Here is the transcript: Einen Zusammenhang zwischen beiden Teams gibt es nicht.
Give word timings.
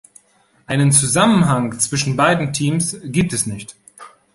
Einen 0.65 0.91
Zusammenhang 0.91 1.77
zwischen 1.79 2.15
beiden 2.17 2.53
Teams 2.53 2.97
gibt 3.03 3.33
es 3.33 3.45
nicht. 3.45 3.75